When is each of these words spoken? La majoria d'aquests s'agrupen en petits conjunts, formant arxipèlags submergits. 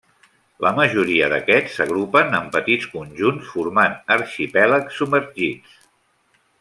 La 0.65 0.69
majoria 0.77 1.27
d'aquests 1.33 1.75
s'agrupen 1.79 2.37
en 2.39 2.47
petits 2.55 2.87
conjunts, 2.95 3.51
formant 3.59 3.99
arxipèlags 4.17 4.99
submergits. 5.03 5.77